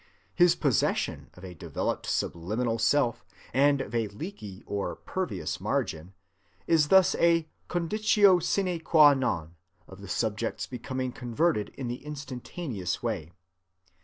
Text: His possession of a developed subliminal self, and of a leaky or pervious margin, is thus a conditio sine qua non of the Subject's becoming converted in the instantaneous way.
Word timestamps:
His 0.33 0.55
possession 0.55 1.29
of 1.35 1.45
a 1.45 1.53
developed 1.53 2.07
subliminal 2.07 2.79
self, 2.79 3.23
and 3.53 3.81
of 3.81 3.93
a 3.93 4.07
leaky 4.07 4.63
or 4.65 4.95
pervious 4.95 5.59
margin, 5.61 6.15
is 6.65 6.87
thus 6.87 7.13
a 7.19 7.47
conditio 7.69 8.41
sine 8.41 8.79
qua 8.79 9.13
non 9.13 9.53
of 9.87 10.01
the 10.01 10.07
Subject's 10.09 10.65
becoming 10.65 11.11
converted 11.11 11.69
in 11.77 11.87
the 11.87 12.03
instantaneous 12.03 13.03
way. 13.03 13.31